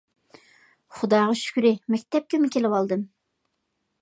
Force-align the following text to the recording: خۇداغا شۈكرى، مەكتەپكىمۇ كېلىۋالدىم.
خۇداغا 1.01 1.35
شۈكرى، 1.41 1.73
مەكتەپكىمۇ 1.97 2.53
كېلىۋالدىم. 2.57 3.05